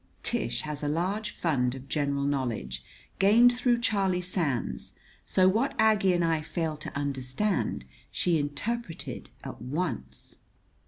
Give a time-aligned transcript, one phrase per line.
[0.23, 2.83] '"Tish has a large fund of general knowledge,
[3.19, 4.93] gained through Charlie Sands;
[5.27, 10.37] so what Aggie and I failed to understand she interpreted at once.